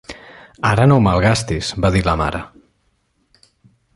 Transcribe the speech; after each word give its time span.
"Ara 0.69 0.87
no 0.91 0.95
ho 1.01 1.03
malgastis", 1.07 1.69
va 1.85 1.93
dir 1.97 2.03
la 2.09 2.17
mare. 2.23 2.41